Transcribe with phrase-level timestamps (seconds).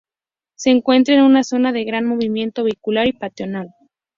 [0.55, 3.69] Se encuentra en una zona de gran movimiento vehicular y peatonal.